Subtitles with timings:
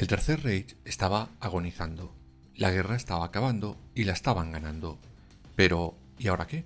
[0.00, 2.16] El Tercer Reich estaba agonizando.
[2.56, 4.98] La guerra estaba acabando y la estaban ganando.
[5.56, 6.64] Pero, ¿y ahora qué?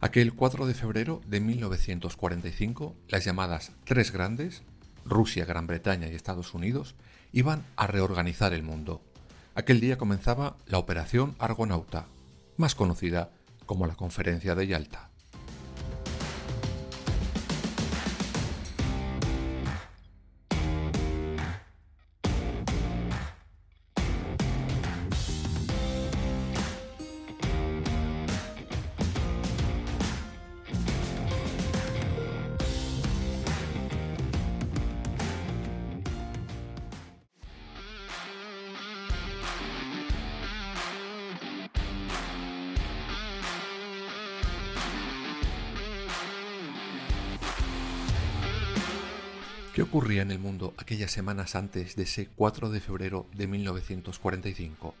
[0.00, 4.62] Aquel 4 de febrero de 1945, las llamadas Tres Grandes,
[5.04, 6.94] Rusia, Gran Bretaña y Estados Unidos,
[7.32, 9.02] iban a reorganizar el mundo.
[9.56, 12.06] Aquel día comenzaba la Operación Argonauta,
[12.58, 13.32] más conocida
[13.66, 15.10] como la Conferencia de Yalta.
[49.74, 54.94] ¿Qué ocurría en el mundo aquellas semanas antes de ese 4 de febrero de 1945?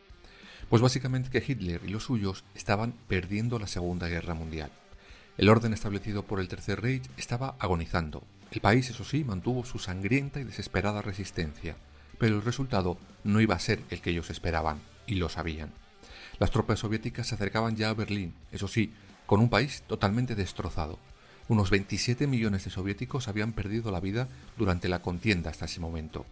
[0.70, 4.70] Pues básicamente que Hitler y los suyos estaban perdiendo la Segunda Guerra Mundial.
[5.36, 8.22] El orden establecido por el Tercer Reich estaba agonizando.
[8.50, 11.76] El país, eso sí, mantuvo su sangrienta y desesperada resistencia,
[12.16, 15.70] pero el resultado no iba a ser el que ellos esperaban, y lo sabían.
[16.38, 18.94] Las tropas soviéticas se acercaban ya a Berlín, eso sí,
[19.26, 20.98] con un país totalmente destrozado,
[21.48, 26.24] unos 27 millones de soviéticos habían perdido la vida durante la contienda hasta ese momento.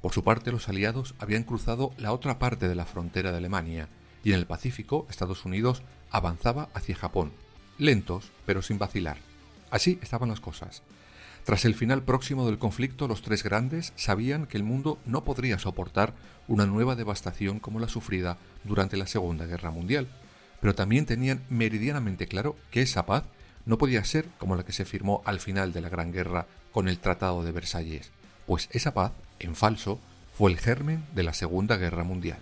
[0.00, 3.88] Por su parte, los aliados habían cruzado la otra parte de la frontera de Alemania
[4.22, 7.32] y en el Pacífico Estados Unidos avanzaba hacia Japón,
[7.78, 9.18] lentos pero sin vacilar.
[9.70, 10.82] Así estaban las cosas.
[11.44, 15.60] Tras el final próximo del conflicto, los tres grandes sabían que el mundo no podría
[15.60, 16.12] soportar
[16.48, 20.08] una nueva devastación como la sufrida durante la Segunda Guerra Mundial,
[20.60, 23.24] pero también tenían meridianamente claro que esa paz
[23.66, 26.88] no podía ser como la que se firmó al final de la Gran Guerra con
[26.88, 28.10] el Tratado de Versalles,
[28.46, 29.98] pues esa paz, en falso,
[30.36, 32.38] fue el germen de la Segunda Guerra Mundial.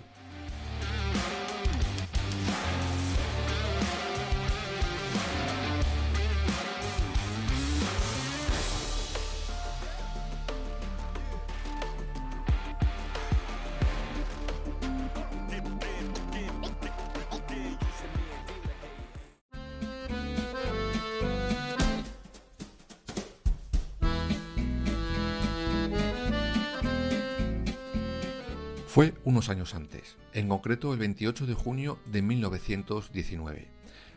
[28.94, 33.66] Fue unos años antes, en concreto el 28 de junio de 1919.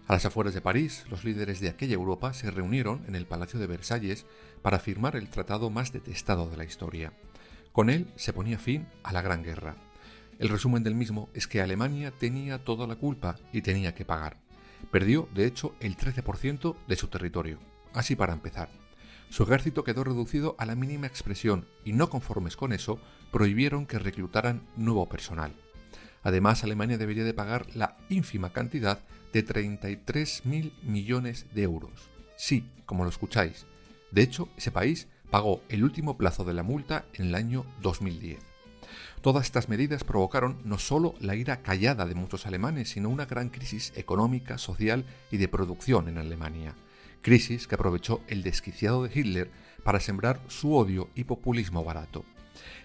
[0.05, 3.59] A las afueras de París, los líderes de aquella Europa se reunieron en el Palacio
[3.59, 4.27] de Versalles
[4.61, 7.11] para firmar el tratado más detestado de la historia.
[7.71, 9.77] Con él se ponía fin a la Gran Guerra.
[10.37, 14.37] El resumen del mismo es que Alemania tenía toda la culpa y tenía que pagar.
[14.91, 17.57] Perdió, de hecho, el 13% de su territorio.
[17.95, 18.69] Así para empezar.
[19.29, 22.99] Su ejército quedó reducido a la mínima expresión y no conformes con eso,
[23.31, 25.53] prohibieron que reclutaran nuevo personal.
[26.23, 28.99] Además, Alemania debería de pagar la ínfima cantidad
[29.33, 32.09] de 33.000 millones de euros.
[32.37, 33.66] Sí, como lo escucháis.
[34.11, 38.39] De hecho, ese país pagó el último plazo de la multa en el año 2010.
[39.21, 43.49] Todas estas medidas provocaron no solo la ira callada de muchos alemanes, sino una gran
[43.49, 46.75] crisis económica, social y de producción en Alemania
[47.22, 49.51] crisis que aprovechó el desquiciado de Hitler
[49.84, 52.25] para sembrar su odio y populismo barato,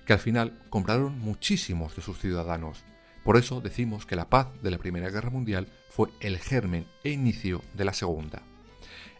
[0.07, 2.85] que al final compraron muchísimos de sus ciudadanos.
[3.25, 7.11] Por eso decimos que la paz de la Primera Guerra Mundial fue el germen e
[7.11, 8.43] inicio de la Segunda.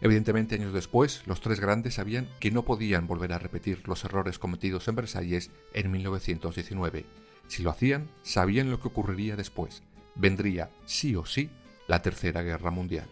[0.01, 4.37] Evidentemente, años después, los tres grandes sabían que no podían volver a repetir los errores
[4.37, 7.05] cometidos en Versalles en 1919.
[7.47, 9.81] Si lo hacían, sabían lo que ocurriría después.
[10.15, 11.49] Vendría, sí o sí,
[11.87, 13.07] la Tercera Guerra Mundial.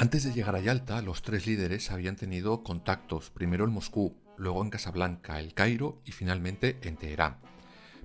[0.00, 4.60] Antes de llegar a Yalta, los tres líderes habían tenido contactos, primero en Moscú, luego
[4.64, 7.38] en Casablanca, El Cairo y finalmente en Teherán.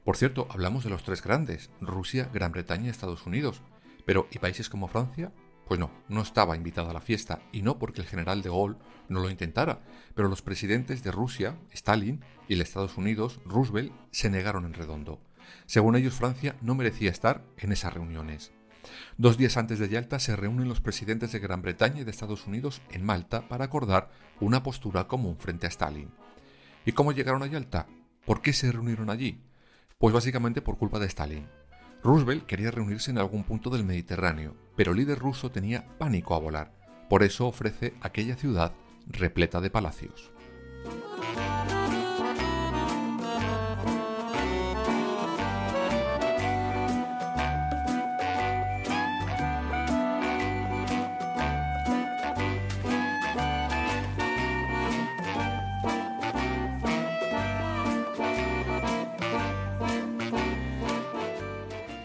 [0.03, 3.61] Por cierto, hablamos de los tres grandes, Rusia, Gran Bretaña y Estados Unidos.
[4.05, 5.31] Pero ¿y países como Francia?
[5.67, 8.77] Pues no, no estaba invitado a la fiesta, y no porque el general de Gaulle
[9.09, 9.81] no lo intentara,
[10.13, 15.19] pero los presidentes de Rusia, Stalin, y el Estados Unidos, Roosevelt, se negaron en redondo.
[15.65, 18.51] Según ellos, Francia no merecía estar en esas reuniones.
[19.17, 22.47] Dos días antes de Yalta se reúnen los presidentes de Gran Bretaña y de Estados
[22.47, 24.09] Unidos en Malta para acordar
[24.39, 26.09] una postura común frente a Stalin.
[26.85, 27.87] ¿Y cómo llegaron a Yalta?
[28.25, 29.41] ¿Por qué se reunieron allí?
[29.97, 31.47] Pues básicamente por culpa de Stalin.
[32.03, 36.39] Roosevelt quería reunirse en algún punto del Mediterráneo, pero el líder ruso tenía pánico a
[36.39, 36.73] volar.
[37.09, 38.73] Por eso ofrece aquella ciudad
[39.05, 40.31] repleta de palacios.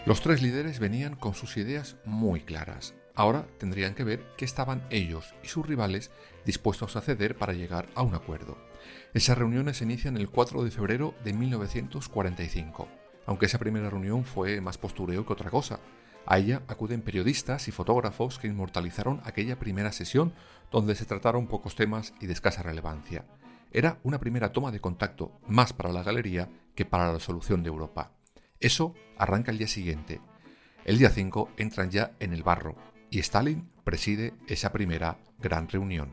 [0.07, 2.93] Los tres líderes venían con sus ideas muy claras.
[3.13, 6.11] Ahora tendrían que ver qué estaban ellos y sus rivales
[6.45, 8.57] dispuestos a ceder para llegar a un acuerdo.
[9.13, 12.87] Esas reuniones se inician el 4 de febrero de 1945,
[13.25, 15.81] aunque esa primera reunión fue más postureo que otra cosa.
[16.25, 20.31] A ella acuden periodistas y fotógrafos que inmortalizaron aquella primera sesión
[20.71, 23.25] donde se trataron pocos temas y de escasa relevancia.
[23.73, 27.67] Era una primera toma de contacto más para la galería que para la solución de
[27.67, 28.16] Europa.
[28.59, 30.19] Eso arranca el día siguiente.
[30.83, 32.75] El día 5 entran ya en el barro
[33.09, 36.11] y Stalin preside esa primera gran reunión.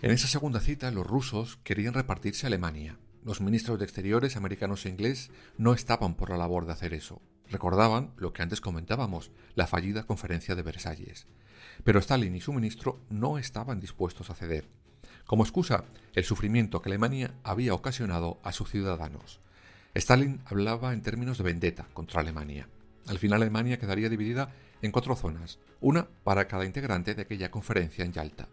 [0.00, 3.00] En esa segunda cita, los rusos querían repartirse Alemania.
[3.24, 7.20] Los ministros de Exteriores americanos e inglés no estaban por la labor de hacer eso.
[7.50, 11.26] Recordaban lo que antes comentábamos, la fallida conferencia de Versalles.
[11.82, 14.68] Pero Stalin y su ministro no estaban dispuestos a ceder.
[15.26, 15.84] Como excusa,
[16.14, 19.40] el sufrimiento que Alemania había ocasionado a sus ciudadanos.
[19.94, 22.68] Stalin hablaba en términos de vendetta contra Alemania.
[23.08, 28.04] Al final Alemania quedaría dividida en cuatro zonas, una para cada integrante de aquella conferencia
[28.04, 28.48] en Yalta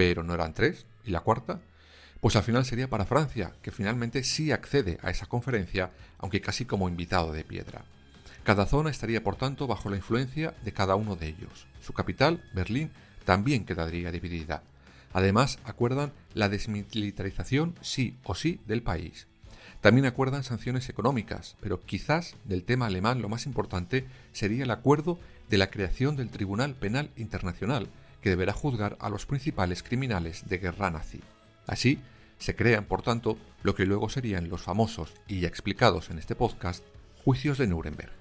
[0.00, 1.60] pero no eran tres, y la cuarta,
[2.22, 6.64] pues al final sería para Francia, que finalmente sí accede a esa conferencia, aunque casi
[6.64, 7.84] como invitado de piedra.
[8.42, 11.66] Cada zona estaría por tanto bajo la influencia de cada uno de ellos.
[11.82, 12.90] Su capital, Berlín,
[13.26, 14.62] también quedaría dividida.
[15.12, 19.26] Además, acuerdan la desmilitarización sí o sí del país.
[19.82, 25.18] También acuerdan sanciones económicas, pero quizás del tema alemán lo más importante sería el acuerdo
[25.50, 30.58] de la creación del Tribunal Penal Internacional, que deberá juzgar a los principales criminales de
[30.58, 31.20] guerra nazi.
[31.66, 32.00] Así,
[32.38, 36.34] se crean, por tanto, lo que luego serían los famosos y ya explicados en este
[36.34, 36.84] podcast
[37.24, 38.19] juicios de Nuremberg.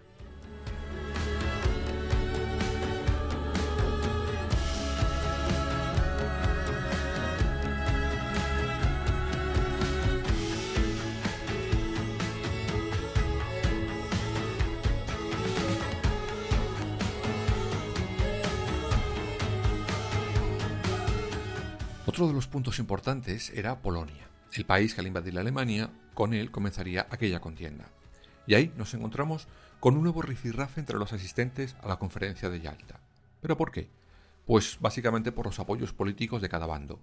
[22.19, 26.51] Otro de los puntos importantes era Polonia, el país que al invadir Alemania, con él
[26.51, 27.85] comenzaría aquella contienda.
[28.45, 29.47] Y ahí nos encontramos
[29.79, 32.99] con un nuevo rifirrafe entre los asistentes a la conferencia de Yalta.
[33.39, 33.87] ¿Pero por qué?
[34.45, 36.99] Pues básicamente por los apoyos políticos de cada bando.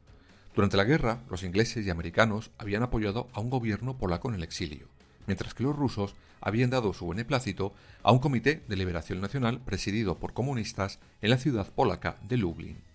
[0.54, 4.42] Durante la guerra, los ingleses y americanos habían apoyado a un gobierno polaco en el
[4.42, 4.86] exilio,
[5.26, 10.18] mientras que los rusos habían dado su beneplácito a un comité de liberación nacional presidido
[10.18, 12.85] por comunistas en la ciudad polaca de Lublin.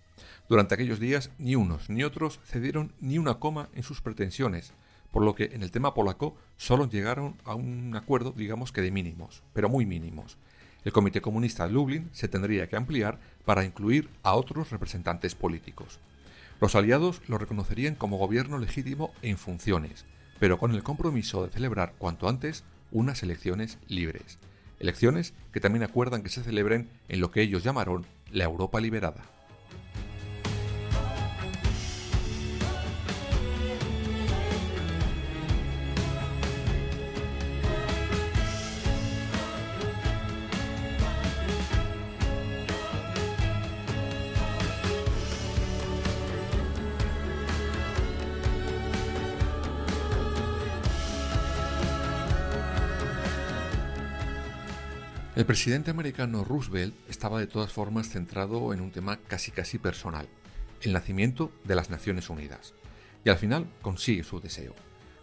[0.52, 4.74] Durante aquellos días ni unos ni otros cedieron ni una coma en sus pretensiones,
[5.10, 8.90] por lo que en el tema polaco solo llegaron a un acuerdo, digamos que de
[8.90, 10.36] mínimos, pero muy mínimos.
[10.84, 16.00] El Comité Comunista de Lublin se tendría que ampliar para incluir a otros representantes políticos.
[16.60, 20.04] Los aliados lo reconocerían como gobierno legítimo en funciones,
[20.38, 24.38] pero con el compromiso de celebrar cuanto antes unas elecciones libres.
[24.80, 29.24] Elecciones que también acuerdan que se celebren en lo que ellos llamaron la Europa liberada.
[55.34, 60.28] El presidente americano Roosevelt estaba de todas formas centrado en un tema casi casi personal,
[60.82, 62.74] el nacimiento de las Naciones Unidas,
[63.24, 64.74] y al final consigue su deseo.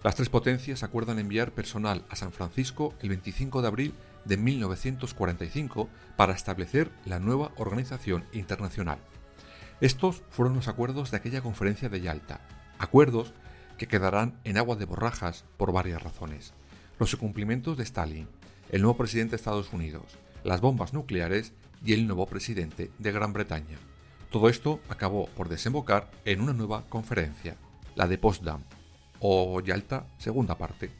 [0.03, 3.93] Las tres potencias acuerdan enviar personal a San Francisco el 25 de abril
[4.25, 5.87] de 1945
[6.17, 8.97] para establecer la nueva organización internacional.
[9.79, 12.41] Estos fueron los acuerdos de aquella conferencia de Yalta,
[12.79, 13.35] acuerdos
[13.77, 16.53] que quedarán en agua de borrajas por varias razones.
[16.97, 18.27] Los incumplimientos de Stalin,
[18.69, 20.03] el nuevo presidente de Estados Unidos,
[20.43, 23.77] las bombas nucleares y el nuevo presidente de Gran Bretaña.
[24.29, 27.57] Todo esto acabó por desembocar en una nueva conferencia,
[27.95, 28.63] la de Potsdam,
[29.19, 30.98] o Yalta segunda parte.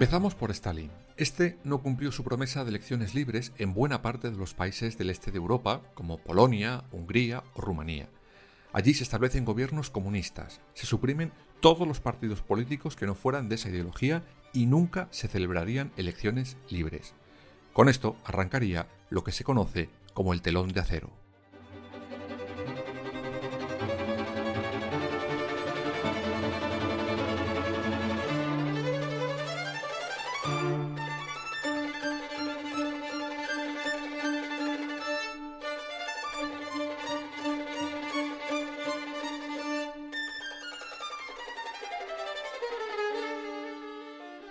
[0.00, 0.90] Empezamos por Stalin.
[1.18, 5.10] Este no cumplió su promesa de elecciones libres en buena parte de los países del
[5.10, 8.08] este de Europa, como Polonia, Hungría o Rumanía.
[8.72, 13.56] Allí se establecen gobiernos comunistas, se suprimen todos los partidos políticos que no fueran de
[13.56, 14.22] esa ideología
[14.54, 17.12] y nunca se celebrarían elecciones libres.
[17.74, 21.19] Con esto arrancaría lo que se conoce como el telón de acero.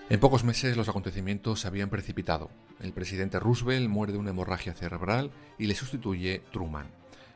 [0.09, 2.49] En pocos meses los acontecimientos se habían precipitado.
[2.79, 6.87] El presidente Roosevelt muere de una hemorragia cerebral y le sustituye Truman.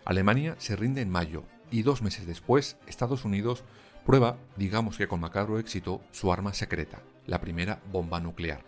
[0.06, 3.64] Alemania se rinde en mayo y dos meses después Estados Unidos
[4.08, 8.66] prueba, digamos que con macabro éxito, su arma secreta, la primera bomba nuclear.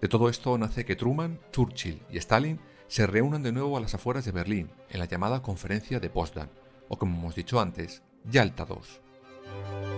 [0.00, 2.58] De todo esto nace que Truman, Churchill y Stalin
[2.88, 6.48] se reúnan de nuevo a las afueras de Berlín, en la llamada Conferencia de Potsdam,
[6.88, 9.93] o como hemos dicho antes, Yalta II.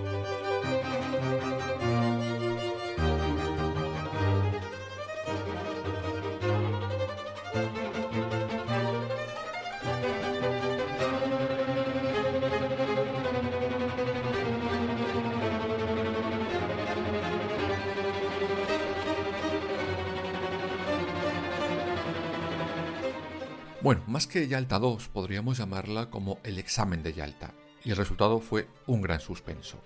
[23.87, 28.41] Bueno, más que Yalta 2, podríamos llamarla como el examen de Yalta, y el resultado
[28.41, 29.81] fue un gran suspenso.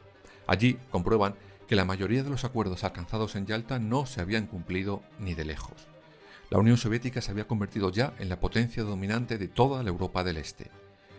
[0.47, 1.35] Allí comprueban
[1.69, 5.45] que la mayoría de los acuerdos alcanzados en Yalta no se habían cumplido ni de
[5.45, 5.87] lejos.
[6.49, 10.25] La Unión Soviética se había convertido ya en la potencia dominante de toda la Europa
[10.25, 10.71] del Este.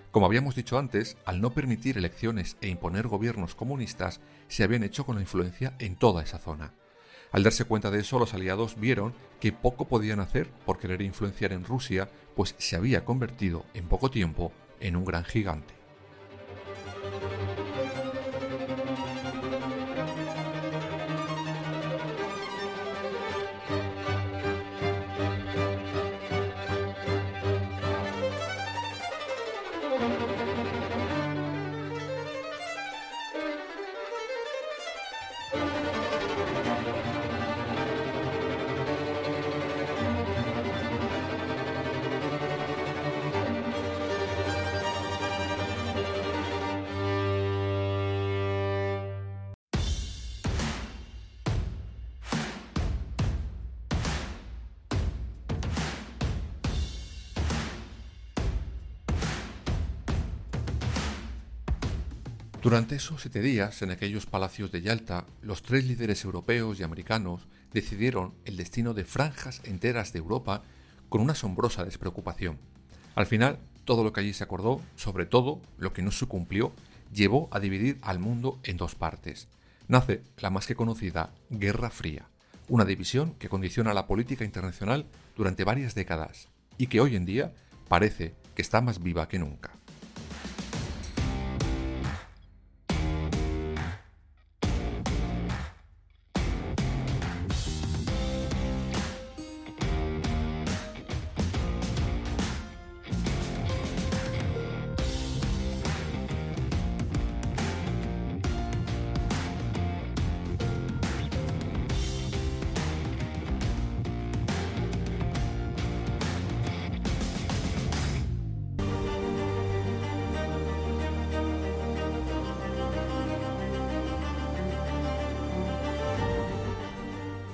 [0.10, 5.06] Como habíamos dicho antes, al no permitir elecciones e imponer gobiernos comunistas, se habían hecho
[5.06, 6.74] con la influencia en toda esa zona.
[7.32, 11.54] Al darse cuenta de eso, los aliados vieron que poco podían hacer por querer influenciar
[11.54, 15.81] en Rusia, pues se había convertido en poco tiempo en un gran gigante.
[62.62, 67.48] Durante esos siete días, en aquellos palacios de Yalta, los tres líderes europeos y americanos
[67.74, 70.62] decidieron el destino de franjas enteras de Europa
[71.10, 72.60] con una asombrosa despreocupación.
[73.16, 76.72] Al final, todo lo que allí se acordó, sobre todo lo que no se cumplió,
[77.12, 79.48] llevó a dividir al mundo en dos partes.
[79.88, 82.28] Nace la más que conocida Guerra Fría,
[82.70, 87.56] una división que condiciona la política internacional durante varias décadas y que hoy en día
[87.90, 89.81] parece que está más viva que nunca.